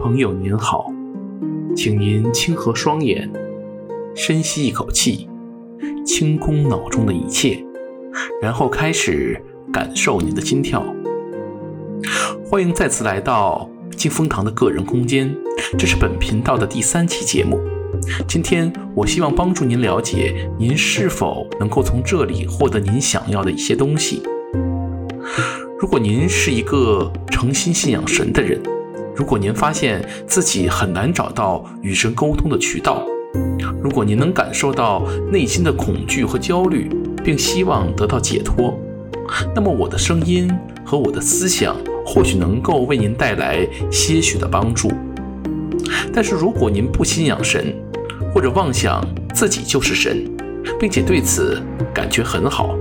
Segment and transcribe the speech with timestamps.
[0.00, 0.90] 朋友您好，
[1.76, 3.30] 请您轻合双眼，
[4.14, 5.28] 深吸一口气，
[6.06, 7.62] 清空脑中的一切，
[8.40, 9.38] 然后开始
[9.70, 10.82] 感受您的心跳。
[12.46, 15.36] 欢迎再次来到金风堂的个人空间，
[15.78, 17.60] 这是本频道的第三期节目。
[18.26, 24.22] 今天我希望帮助您了解，您是否能够从这里获得您想要的一些东西。
[25.78, 28.58] 如果您是一个诚心信仰神的人，
[29.20, 33.04] 如果您发现自己很难找到与神沟通的渠道，
[33.82, 36.88] 如果您能感受到内心的恐惧和焦虑，
[37.22, 38.74] 并希望得到解脱，
[39.54, 40.50] 那么我的声音
[40.86, 44.90] 和我的思想或许能够为您带来些许的帮助。
[46.14, 47.74] 但是如果您不信仰神，
[48.32, 50.24] 或者妄想自己就是神，
[50.80, 51.60] 并且对此
[51.92, 52.74] 感觉很好；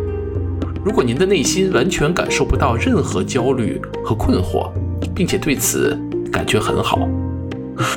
[0.85, 4.72] 如果您的内心完全感受不到任何焦虑和困惑，
[5.13, 6.00] 并且对此
[6.31, 7.08] 感觉很好；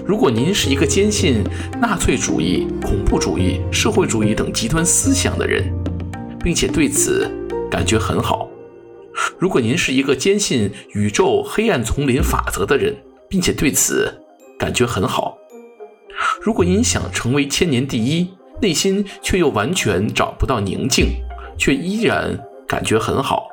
[0.07, 1.43] 如果您是一个坚信
[1.81, 5.73] 纳粹主义、恐怖主义、社会主义等极端思想的人，
[6.43, 7.31] 并且对此
[7.71, 8.49] 感觉很好；
[9.39, 12.97] 如果您是一个坚信宇宙黑暗丛林法则的人，
[13.29, 14.13] 并且对此
[14.59, 15.39] 感觉很好。
[16.41, 18.29] 如果您想成为千年第一，
[18.61, 21.09] 内心却又完全找不到宁静，
[21.57, 22.39] 却依然
[22.69, 23.47] 感觉很好，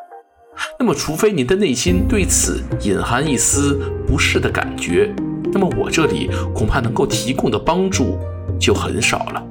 [0.81, 3.77] 那么除非您的内心对此隐含一丝
[4.07, 5.13] 不适的感觉，
[5.51, 8.17] 那么我这里恐怕能够提供的帮助
[8.57, 9.45] 就很少了。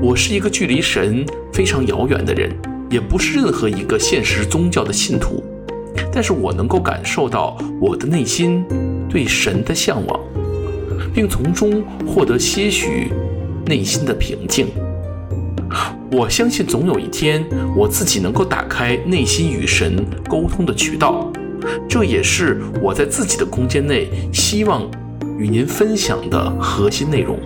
[0.00, 2.50] 我是一个距离神非常遥远的人，
[2.88, 5.44] 也不是任何一个现实宗教的信徒，
[6.10, 8.64] 但是我能够感受到我的内心
[9.06, 10.18] 对神的向往。
[11.12, 13.12] 并从中获得些许
[13.66, 14.68] 内心的平静。
[16.12, 17.44] 我相信总有一天，
[17.76, 21.30] 我自己能够打开内心与神沟通的渠道。
[21.88, 24.90] 这也是我在自己的空间内希望
[25.38, 27.38] 与您分享的核心内容。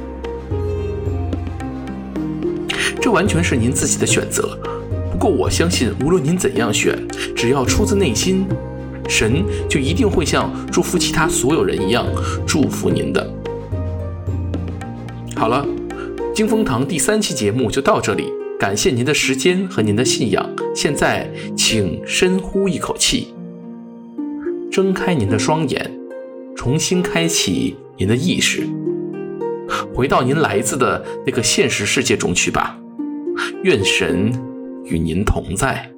[3.03, 4.59] 这完全是您自己的选择。
[5.13, 6.99] 不过，我相信无论您怎样选，
[7.37, 8.47] 只要出自内心，
[9.07, 12.07] 神就一定会像祝福其他所有人一样
[12.47, 13.31] 祝福您的。
[15.37, 15.67] 好了，
[16.35, 20.49] 金风堂第三期节目就到这里，感谢您的时间和您的信仰。
[20.75, 23.35] 现在，请深呼一口气，
[24.71, 25.91] 睁开您的双眼，
[26.57, 28.67] 重新开启您的意识，
[29.95, 32.79] 回到您来自的那个现实世界中去吧。
[33.63, 34.33] 愿神
[34.85, 35.94] 与您同在。